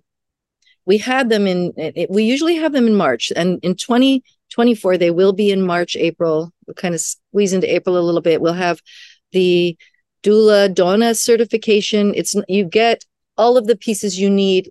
[0.87, 5.11] we had them in it, we usually have them in March and in 2024 they
[5.11, 8.53] will be in March April we'll kind of squeeze into April a little bit we'll
[8.53, 8.81] have
[9.33, 9.77] the
[10.23, 13.05] doula DONA certification it's you get
[13.37, 14.71] all of the pieces you need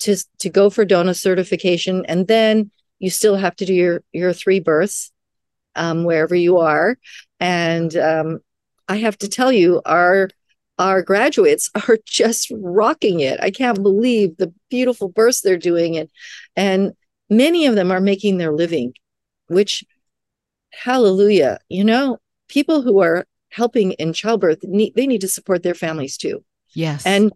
[0.00, 4.32] to to go for DONA certification and then you still have to do your your
[4.32, 5.12] three births
[5.76, 6.98] um, wherever you are
[7.40, 8.40] and um,
[8.88, 10.28] i have to tell you our
[10.78, 13.38] our graduates are just rocking it.
[13.40, 16.08] I can't believe the beautiful births they're doing and
[16.56, 16.92] and
[17.30, 18.94] many of them are making their living
[19.48, 19.84] which
[20.72, 25.74] hallelujah you know people who are helping in childbirth need they need to support their
[25.74, 26.44] families too.
[26.74, 27.04] Yes.
[27.06, 27.32] And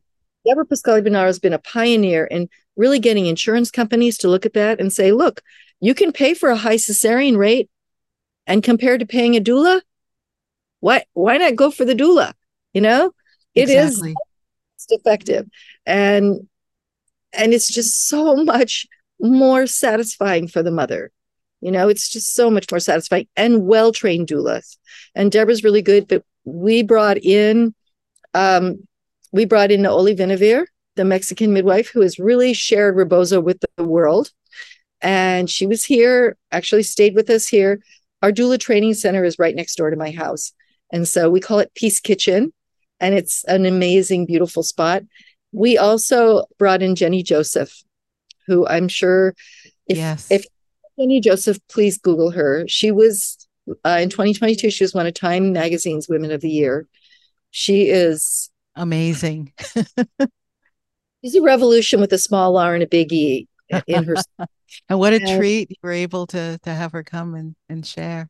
[0.47, 4.55] Deborah Pascali Bonaro has been a pioneer in really getting insurance companies to look at
[4.55, 5.43] that and say, look,
[5.81, 7.71] you can pay for a high cesarean rate
[8.47, 9.81] and compared to paying a doula,
[10.81, 12.33] why why not go for the doula?
[12.73, 13.13] You know,
[13.55, 14.11] it exactly.
[14.11, 15.49] is effective.
[15.87, 16.49] And
[17.33, 18.87] and it's just so much
[19.21, 21.11] more satisfying for the mother.
[21.61, 24.77] You know, it's just so much more satisfying and well-trained doulas.
[25.15, 27.73] And Deborah's really good, but we brought in
[28.35, 28.87] um,
[29.33, 33.85] we brought in Naoli Vinaver, the Mexican midwife who has really shared Rebozo with the
[33.85, 34.31] world.
[35.01, 37.83] And she was here, actually stayed with us here.
[38.23, 40.53] Our doula training center is right next door to my house.
[40.93, 42.53] And so we call it Peace Kitchen.
[43.03, 45.03] And it's an amazing, beautiful spot.
[45.53, 47.83] We also brought in Jenny Joseph,
[48.47, 49.35] who I'm sure
[49.87, 50.31] if, yes.
[50.31, 50.47] if
[50.99, 52.65] Jenny Joseph, please Google her.
[52.69, 53.47] She was
[53.85, 56.89] uh, in 2022, she was one of Time Magazine's Women of the Year.
[57.51, 59.53] She is amazing.
[61.23, 63.49] She's a revolution with a small R and a big E
[63.87, 64.15] in her.
[64.89, 67.87] and what a and, treat you were able to to have her come and, and
[67.87, 68.29] share.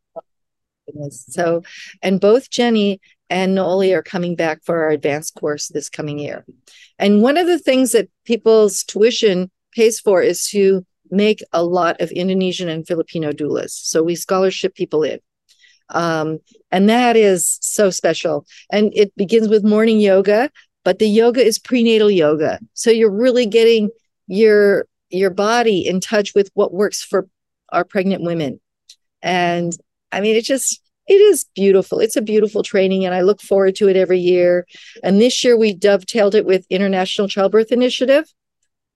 [1.10, 1.62] So,
[2.02, 3.00] and both Jenny
[3.32, 6.44] and Naoli are coming back for our advanced course this coming year.
[6.98, 11.98] And one of the things that people's tuition pays for is to make a lot
[12.02, 13.70] of Indonesian and Filipino doulas.
[13.70, 15.18] So we scholarship people in.
[15.88, 16.40] Um,
[16.70, 18.44] and that is so special.
[18.70, 20.50] And it begins with morning yoga,
[20.84, 22.60] but the yoga is prenatal yoga.
[22.74, 23.88] So you're really getting
[24.26, 27.28] your your body in touch with what works for
[27.70, 28.60] our pregnant women.
[29.22, 29.72] And
[30.10, 32.00] I mean, it just it is beautiful.
[32.00, 34.66] It's a beautiful training, and I look forward to it every year.
[35.02, 38.24] And this year we dovetailed it with International Childbirth Initiative.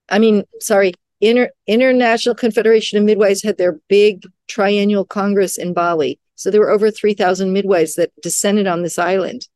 [0.09, 6.21] I mean, sorry, Inter- International Confederation of Midwives had their big triennial congress in Bali.
[6.37, 9.49] So there were over 3,000 midwives that descended on this island.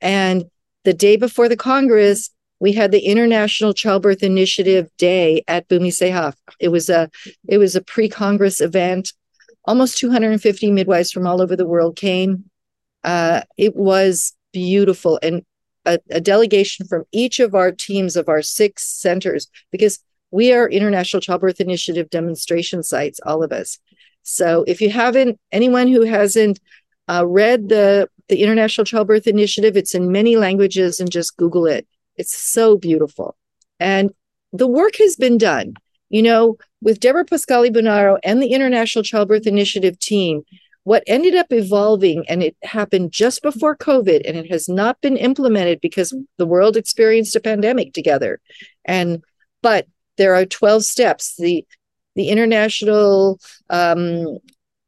[0.00, 0.44] And
[0.84, 6.34] the day before the Congress, we had the International Childbirth Initiative Day at Bumi Sehat.
[6.58, 7.10] It was a
[7.48, 9.12] it was a pre-Congress event.
[9.66, 12.44] Almost 250 midwives from all over the world came.
[13.04, 15.44] Uh, it was beautiful and
[15.84, 20.00] a, a delegation from each of our teams of our six centers because
[20.30, 23.78] we are International Childbirth Initiative demonstration sites, all of us.
[24.22, 26.58] So if you haven't, anyone who hasn't
[27.08, 31.86] uh, read the the International Childbirth Initiative, it's in many languages, and just Google it.
[32.16, 33.36] It's so beautiful,
[33.78, 34.10] and
[34.52, 35.74] the work has been done.
[36.08, 40.42] You know, with Deborah Pascali Bonaro and the International Childbirth Initiative team,
[40.84, 45.16] what ended up evolving, and it happened just before COVID, and it has not been
[45.16, 48.40] implemented because the world experienced a pandemic together.
[48.84, 49.24] And
[49.62, 51.34] but there are 12 steps.
[51.36, 51.66] The
[52.14, 54.38] the International um,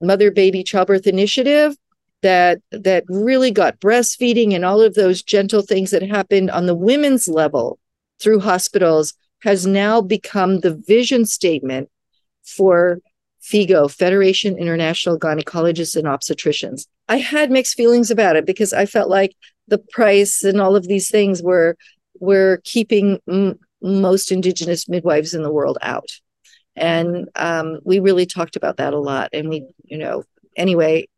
[0.00, 1.76] Mother Baby Childbirth Initiative
[2.22, 6.74] that that really got breastfeeding and all of those gentle things that happened on the
[6.74, 7.78] women's level
[8.20, 11.88] through hospitals has now become the vision statement
[12.44, 12.98] for
[13.42, 16.87] FIGO, Federation International Gynecologists and Obstetricians.
[17.09, 19.35] I had mixed feelings about it because I felt like
[19.68, 21.77] the price and all of these things were
[22.20, 26.09] were keeping m- most Indigenous midwives in the world out,
[26.74, 29.31] and um, we really talked about that a lot.
[29.33, 30.24] And we, you know,
[30.57, 31.09] anyway,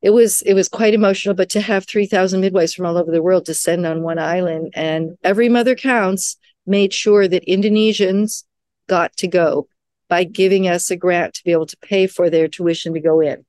[0.00, 1.34] it was it was quite emotional.
[1.34, 4.72] But to have three thousand midwives from all over the world descend on one island,
[4.74, 8.44] and every mother counts, made sure that Indonesians
[8.88, 9.68] got to go
[10.08, 13.20] by giving us a grant to be able to pay for their tuition to go
[13.20, 13.44] in.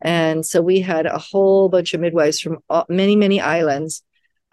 [0.00, 4.02] And so we had a whole bunch of midwives from many, many islands,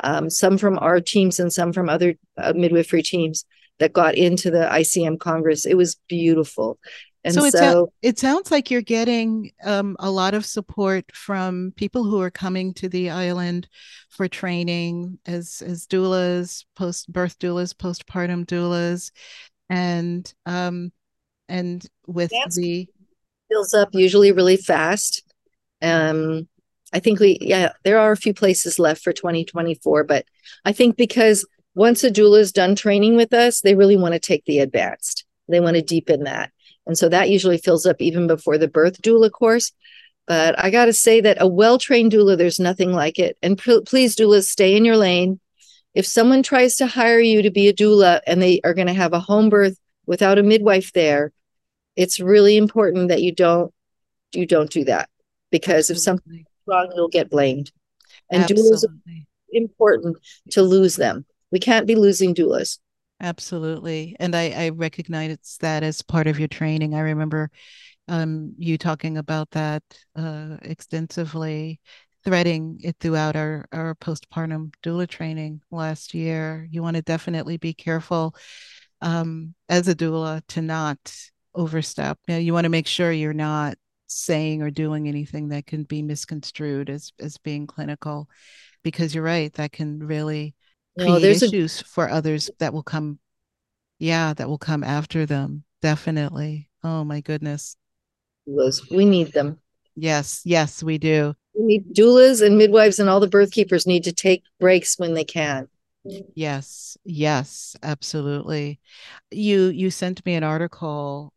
[0.02, 3.46] um, some from our teams and some from other uh, midwifery teams
[3.80, 5.66] that got into the ICM Congress.
[5.66, 6.78] It was beautiful.
[7.24, 11.74] And so, so, it, it sounds like you're getting um, a lot of support from
[11.76, 13.68] people who are coming to the island
[14.10, 19.12] for training as as doulas, post birth doulas, postpartum doulas,
[19.70, 20.94] and um,
[21.50, 22.88] and with the
[23.50, 25.24] fills up usually really fast.
[25.82, 26.48] Um,
[26.94, 30.26] I think we, yeah, there are a few places left for 2024, but
[30.66, 34.20] I think because once a doula is done training with us, they really want to
[34.20, 35.26] take the advanced.
[35.48, 36.52] They want to deepen that.
[36.90, 39.72] And so that usually fills up even before the birth doula course.
[40.26, 43.38] But I got to say that a well trained doula, there's nothing like it.
[43.44, 45.40] And please, doulas, stay in your lane.
[45.94, 48.94] If someone tries to hire you to be a doula and they are going to
[48.94, 51.32] have a home birth without a midwife there,
[51.96, 53.72] it's really important that you don't
[54.32, 55.12] you don't do that
[55.52, 57.72] because if something's wrong, you'll get blamed.
[58.32, 58.96] And doulas are
[59.52, 60.18] important
[60.52, 61.28] to lose them.
[61.52, 62.80] We can't be losing doulas.
[63.22, 64.16] Absolutely.
[64.20, 66.96] And I, I recognize that as part of your training.
[66.96, 67.52] I remember
[68.08, 69.84] um, you talking about that
[70.16, 71.82] uh, extensively,
[72.24, 76.68] threading it throughout our, our postpartum doula training last year.
[76.72, 78.36] You want to definitely be careful
[79.02, 80.98] um, as a doula to not
[81.54, 82.20] overstep.
[82.28, 83.78] You, know, you want to make sure you're not
[84.08, 88.28] saying or doing anything that can be misconstrued as, as being clinical,
[88.84, 90.56] because you're right, that can really
[91.00, 93.20] No, create there's a issues for others that will come
[94.00, 97.76] yeah that will come after them definitely oh my goodness
[98.48, 98.82] doulas.
[98.96, 99.60] We need them.
[99.96, 104.04] yes yes we do We need doulas and midwives and all the birth keepers need
[104.06, 105.68] to take breaks when they can.
[106.36, 108.80] yes yes absolutely
[109.32, 111.34] you you sent me an article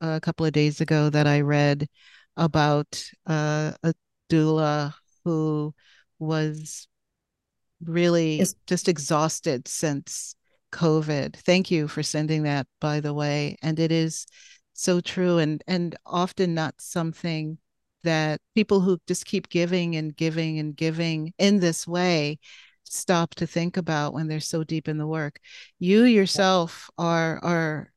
[0.00, 1.88] a couple of days ago that i read
[2.36, 3.94] about uh, a
[4.30, 5.74] doula who
[6.18, 6.86] was
[7.84, 10.34] really just exhausted since
[10.72, 11.36] COVID.
[11.36, 13.56] Thank you for sending that, by the way.
[13.62, 14.26] And it is
[14.72, 17.58] so true and and often not something
[18.04, 22.38] that people who just keep giving and giving and giving in this way
[22.84, 25.40] stop to think about when they're so deep in the work.
[25.78, 27.92] You yourself are are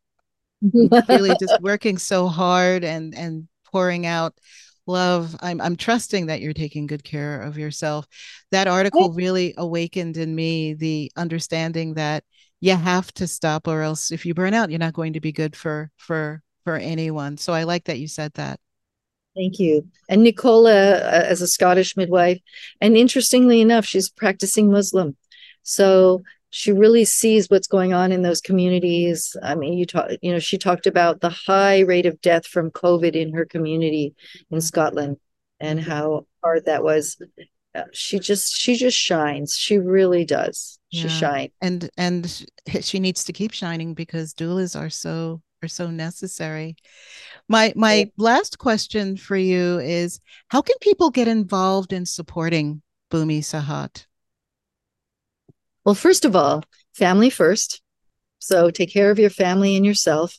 [1.08, 4.34] really just working so hard and and pouring out
[4.90, 8.06] love i'm i'm trusting that you're taking good care of yourself
[8.52, 12.24] that article really awakened in me the understanding that
[12.60, 15.32] you have to stop or else if you burn out you're not going to be
[15.32, 18.60] good for for for anyone so i like that you said that
[19.36, 19.88] Thank you.
[20.10, 22.40] And Nicola, uh, as a Scottish midwife,
[22.82, 25.16] and interestingly enough, she's practicing Muslim.
[25.64, 29.36] So she really sees what's going on in those communities.
[29.44, 32.72] I mean, you talk, you know, she talked about the high rate of death from
[32.72, 34.16] COVID in her community
[34.50, 35.18] in Scotland
[35.60, 37.22] and how hard that was.
[37.76, 39.56] Uh, she just, she just shines.
[39.56, 40.80] She really does.
[40.92, 41.08] She Yeah.
[41.08, 41.52] shines.
[41.62, 42.46] and and
[42.82, 46.76] she needs to keep shining because doulas are so are so necessary
[47.48, 52.82] my my last question for you is how can people get involved in supporting
[53.12, 54.06] Bumi Sehat
[55.90, 56.64] Well, first of all,
[56.94, 57.82] family first.
[58.38, 60.38] So take care of your family and yourself.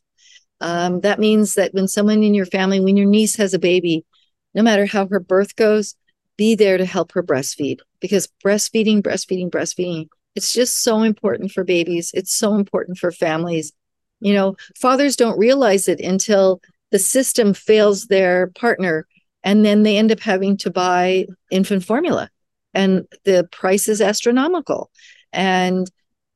[0.60, 4.06] Um, that means that when someone in your family, when your niece has a baby,
[4.54, 5.96] no matter how her birth goes,
[6.36, 11.64] be there to help her breastfeed because breastfeeding, breastfeeding, breastfeeding, it's just so important for
[11.64, 12.12] babies.
[12.14, 13.72] It's so important for families.
[14.20, 16.60] You know, fathers don't realize it until
[16.92, 19.04] the system fails their partner
[19.42, 22.30] and then they end up having to buy infant formula
[22.72, 24.92] and the price is astronomical
[25.32, 25.90] and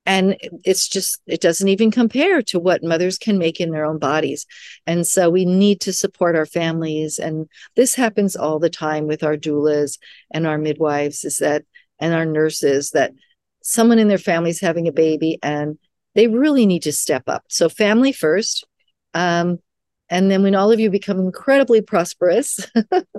[0.07, 3.99] and it's just it doesn't even compare to what mothers can make in their own
[3.99, 4.47] bodies.
[4.86, 7.18] And so we need to support our families.
[7.18, 9.99] And this happens all the time with our doulas
[10.30, 11.64] and our midwives is that
[11.99, 13.12] and our nurses that
[13.62, 15.78] someone in their family is having a baby and
[16.14, 17.45] they really need to step up.
[17.49, 18.66] So family first
[19.14, 19.59] um,
[20.11, 22.61] and then when all of you become incredibly prosperous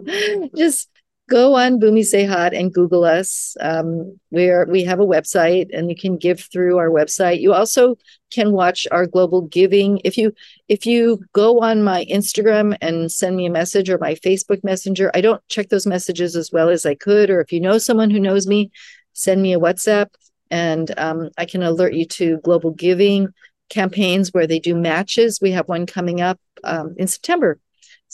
[0.55, 0.89] just
[1.29, 3.57] go on Bumi Sehat and Google us.
[3.59, 7.41] Um, we are we have a website, and you can give through our website.
[7.41, 7.97] You also
[8.31, 10.01] can watch our global giving.
[10.03, 10.33] If you
[10.67, 15.11] if you go on my Instagram and send me a message or my Facebook Messenger,
[15.13, 17.29] I don't check those messages as well as I could.
[17.29, 18.71] Or if you know someone who knows me,
[19.13, 20.07] send me a WhatsApp,
[20.51, 23.29] and um, I can alert you to global giving
[23.69, 25.39] campaigns where they do matches.
[25.41, 27.59] We have one coming up um, in September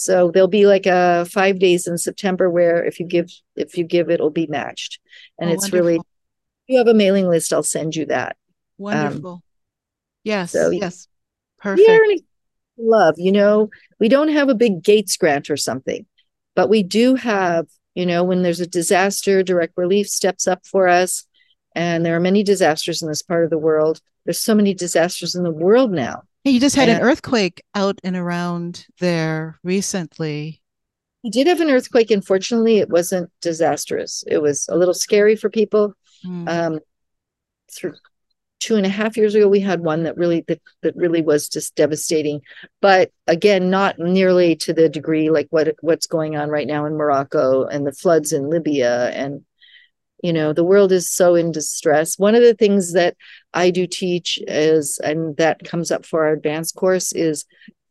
[0.01, 3.83] so there'll be like a five days in September where if you give if you
[3.83, 4.99] give it'll be matched.
[5.39, 5.79] And Oh, it's wonderful.
[5.85, 5.99] really
[6.67, 8.37] you have a mailing list, I'll send you that.
[8.77, 9.31] Wonderful.
[9.33, 9.41] Um,
[10.23, 10.51] yes.
[10.51, 11.07] so- yes.
[11.63, 12.21] We Perfect.
[12.77, 16.05] love, you know, we don't have a big Gates grant or something,
[16.55, 20.87] but we do have, you know, when there's a disaster, direct relief steps up for
[20.87, 21.25] us.
[21.75, 24.01] And there are many disasters in this part of the world.
[24.25, 26.23] There's so many disasters in the world now.
[26.43, 30.61] You just had an earthquake out and around there recently.
[31.23, 32.09] We did have an earthquake.
[32.09, 34.23] Unfortunately, it wasn't disastrous.
[34.27, 35.93] It was a little scary for people.
[36.23, 36.47] Hmm.
[36.47, 36.79] um
[37.71, 37.93] through
[38.59, 41.49] two and a half years ago we had one that really that, that really was
[41.49, 42.41] just devastating
[42.79, 46.95] but again not nearly to the degree like what what's going on right now in
[46.95, 49.43] morocco and the floods in libya and
[50.23, 53.15] you know the world is so in distress one of the things that
[53.53, 57.45] i do teach is and that comes up for our advanced course is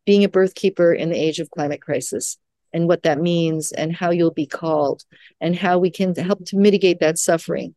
[0.07, 2.39] being a birth keeper in the age of climate crisis
[2.73, 5.03] and what that means and how you'll be called
[5.41, 7.75] and how we can help to mitigate that suffering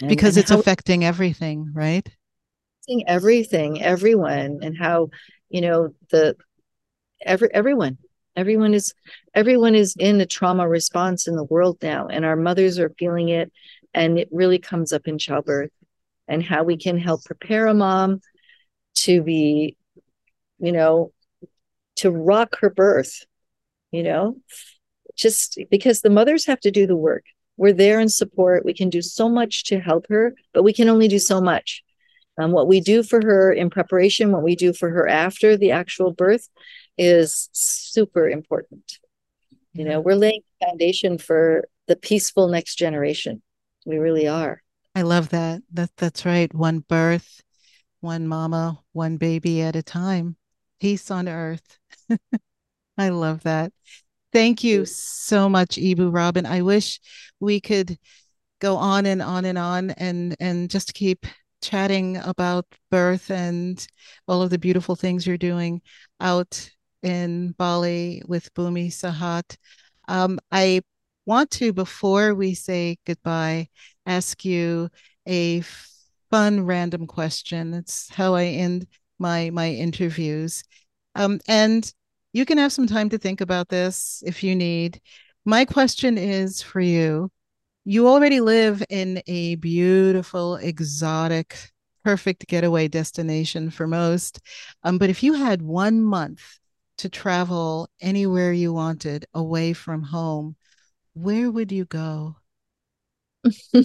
[0.00, 2.06] and- because and it's how affecting everything, right?
[2.80, 5.10] affecting everything, everyone, and how
[5.48, 6.36] you know the
[7.22, 7.98] every everyone,
[8.36, 8.94] everyone is
[9.34, 13.30] everyone is in a trauma response in the world now, and our mothers are feeling
[13.30, 13.50] it,
[13.94, 15.70] and it really comes up in childbirth,
[16.28, 18.20] and how we can help prepare a mom
[18.94, 19.76] to be,
[20.58, 21.12] you know,
[21.96, 23.24] to rock her birth,
[23.90, 24.36] you know,
[25.16, 27.24] just because the mothers have to do the work.
[27.56, 28.66] We're there in support.
[28.66, 31.82] We can do so much to help her, but we can only do so much.
[32.38, 35.70] Um, what we do for her in preparation, what we do for her after the
[35.70, 36.50] actual birth
[36.98, 38.98] is super important.
[39.72, 43.42] You know, we're laying the foundation for the peaceful next generation.
[43.84, 44.62] We really are.
[44.94, 45.62] I love that.
[45.72, 46.52] That that's right.
[46.54, 47.42] One birth,
[48.00, 50.36] one mama, one baby at a time.
[50.80, 51.78] Peace on earth.
[52.98, 53.72] I love that.
[54.32, 56.46] Thank you so much, Ibu Robin.
[56.46, 57.00] I wish
[57.40, 57.98] we could
[58.60, 61.26] go on and on and on and and just keep
[61.62, 63.86] chatting about birth and
[64.28, 65.82] all of the beautiful things you're doing
[66.20, 66.70] out
[67.06, 69.56] in Bali with Bumi Sehat.
[70.08, 70.80] Um, I
[71.24, 73.68] want to, before we say goodbye,
[74.06, 74.88] ask you
[75.28, 75.62] a
[76.30, 77.74] fun random question.
[77.74, 78.88] It's how I end
[79.20, 80.64] my my interviews.
[81.14, 81.90] Um, and
[82.32, 85.00] you can have some time to think about this if you need.
[85.44, 87.30] My question is for you.
[87.84, 91.56] You already live in a beautiful, exotic,
[92.02, 94.40] perfect getaway destination for most.
[94.82, 96.58] Um, but if you had one month
[96.98, 100.56] to travel anywhere you wanted away from home,
[101.14, 102.36] where would you go?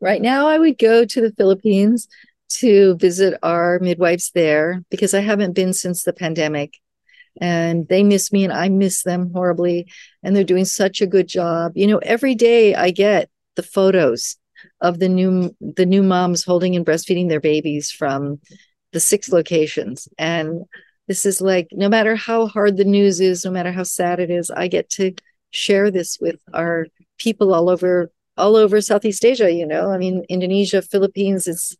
[0.00, 2.08] right now, I would go to the Philippines
[2.50, 6.74] to visit our midwives there because I haven't been since the pandemic.
[7.40, 9.90] And they miss me and I miss them horribly.
[10.22, 11.72] And they're doing such a good job.
[11.74, 14.36] You know, every day I get the photos
[14.80, 18.40] of the new the new moms holding and breastfeeding their babies from
[18.92, 20.08] the six locations.
[20.18, 20.64] And
[21.10, 24.30] this is like no matter how hard the news is, no matter how sad it
[24.30, 25.12] is, I get to
[25.50, 26.86] share this with our
[27.18, 29.90] people all over all over Southeast Asia, you know.
[29.90, 31.76] I mean, Indonesia, Philippines, it's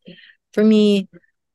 [0.52, 1.08] for me,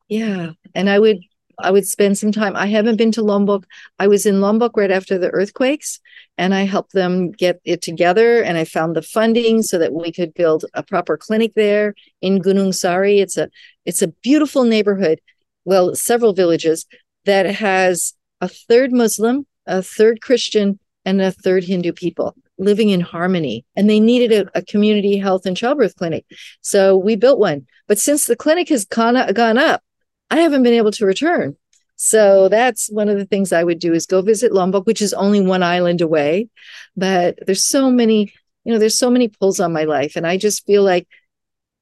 [0.07, 0.51] yeah.
[0.73, 1.19] And I would
[1.59, 2.55] I would spend some time.
[2.55, 3.65] I haven't been to Lombok.
[3.99, 5.99] I was in Lombok right after the earthquakes
[6.37, 10.13] and I helped them get it together and I found the funding so that we
[10.13, 13.19] could build a proper clinic there in Gunung Sari.
[13.19, 13.49] It's a
[13.83, 15.19] it's a beautiful neighborhood,
[15.65, 16.85] well, several villages
[17.25, 23.01] that has a third Muslim, a third Christian, and a third Hindu people living in
[23.01, 23.65] harmony.
[23.75, 26.25] And they needed a, a community health and childbirth clinic.
[26.61, 27.67] So we built one.
[27.87, 29.83] But since the clinic has gone, gone up,
[30.29, 31.55] I haven't been able to return.
[31.97, 35.13] So that's one of the things I would do is go visit Lombok, which is
[35.13, 36.49] only one island away.
[36.97, 40.15] But there's so many, you know, there's so many pulls on my life.
[40.15, 41.07] And I just feel like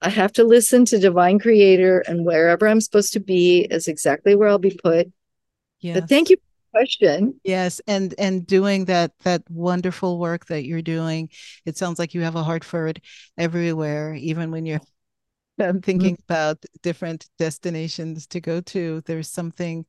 [0.01, 4.35] I have to listen to divine creator and wherever I'm supposed to be is exactly
[4.35, 5.11] where I'll be put.
[5.83, 5.99] Yes.
[5.99, 7.39] But thank you for the question.
[7.43, 11.29] Yes, and and doing that that wonderful work that you're doing.
[11.65, 12.99] It sounds like you have a heart for it
[13.37, 14.79] everywhere, even when you're
[15.59, 16.33] I'm thinking mm-hmm.
[16.33, 19.01] about different destinations to go to.
[19.05, 19.85] There's something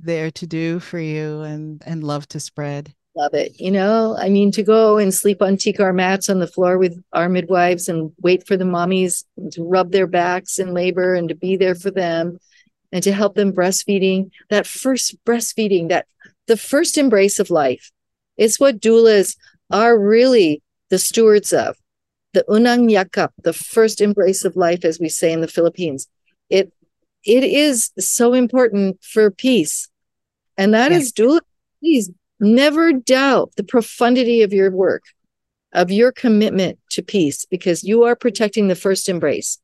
[0.00, 2.94] there to do for you and and love to spread.
[3.14, 3.60] Love it.
[3.60, 7.00] You know, I mean, to go and sleep on tikar mats on the floor with
[7.12, 11.34] our midwives and wait for the mommies to rub their backs in labor and to
[11.34, 12.38] be there for them
[12.94, 14.30] and to help them breastfeeding.
[14.48, 16.06] That first breastfeeding, that
[16.46, 17.90] the first embrace of life
[18.38, 19.36] is what doulas
[19.70, 21.76] are really the stewards of.
[22.34, 26.06] The unang yakap, the first embrace of life, as we say in the Philippines.
[26.48, 26.72] It
[27.24, 29.88] it is so important for peace.
[30.56, 31.40] And that is doula.
[31.80, 35.02] Please never doubt the profundity of your work,
[35.72, 39.58] of your commitment to peace, because you are protecting the first embrace.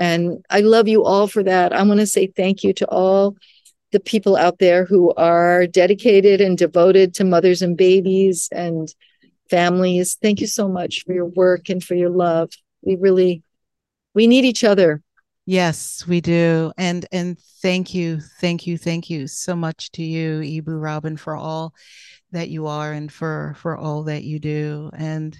[0.00, 1.74] And I love you all for that.
[1.74, 3.36] I want to say thank you to all
[3.92, 8.88] the people out there who are dedicated and devoted to mothers and babies and
[9.50, 10.16] families.
[10.22, 12.50] Thank you so much for your work and for your love.
[12.80, 13.42] We really
[14.14, 15.02] we need each other.
[15.44, 16.72] Yes, we do.
[16.78, 21.36] And and thank you, thank you, thank you so much to you, Ibu Robin, for
[21.36, 21.74] all
[22.32, 24.90] that you are and for for all that you do.
[24.94, 25.38] And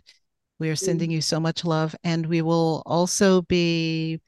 [0.59, 0.79] we are mm.
[0.79, 1.97] sending you so much love.
[2.05, 4.21] And we will also be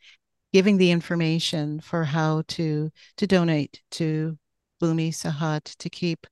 [0.52, 4.38] giving the information for how to to donate to
[4.82, 6.26] Bumi Sehat to keep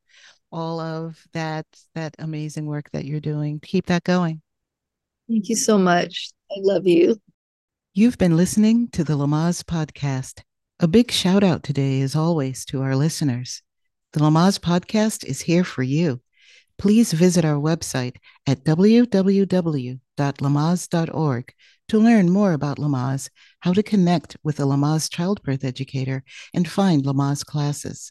[0.52, 3.60] all of that that amazing work that you're doing.
[3.60, 4.42] Keep that going.
[5.28, 6.30] Thank you so much.
[6.50, 7.16] I love you.
[7.94, 10.42] You've been listening to the Lamaze podcast.
[10.80, 13.62] A big shout out today, as always, to our listeners.
[14.12, 16.20] The Lamaze podcast is here for you.
[16.78, 18.16] Please visit our website
[18.46, 19.98] at www.lamaze.org
[21.91, 23.28] to learn more about Lamaze,
[23.61, 26.24] how to connect with a Lamaze childbirth educator,
[26.55, 28.11] and find Lamaze classes.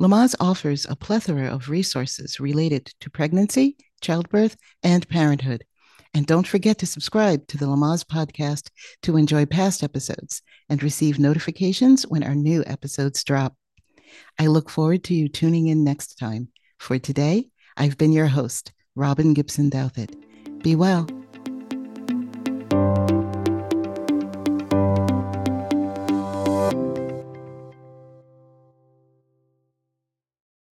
[0.00, 5.64] Lamaze offers a plethora of resources related to pregnancy, childbirth, and parenthood
[6.14, 8.70] and don't forget to subscribe to the Lamaze podcast
[9.02, 13.54] to enjoy past episodes and receive notifications when our new episodes drop.
[14.38, 16.48] I look forward to you tuning in next time.
[16.78, 20.14] For today, I've been your host, Robin Gibson Douthit.
[20.62, 21.06] Be well.